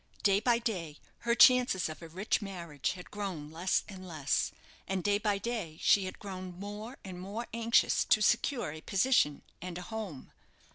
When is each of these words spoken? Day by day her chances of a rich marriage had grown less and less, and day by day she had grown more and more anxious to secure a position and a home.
Day 0.23 0.39
by 0.39 0.57
day 0.57 0.97
her 1.19 1.35
chances 1.35 1.87
of 1.87 2.01
a 2.01 2.07
rich 2.07 2.41
marriage 2.41 2.93
had 2.93 3.11
grown 3.11 3.51
less 3.51 3.83
and 3.87 4.07
less, 4.07 4.51
and 4.87 5.03
day 5.03 5.19
by 5.19 5.37
day 5.37 5.77
she 5.79 6.05
had 6.05 6.17
grown 6.17 6.59
more 6.59 6.97
and 7.05 7.21
more 7.21 7.45
anxious 7.53 8.03
to 8.05 8.19
secure 8.19 8.71
a 8.71 8.81
position 8.81 9.43
and 9.61 9.77
a 9.77 9.83
home. 9.83 10.31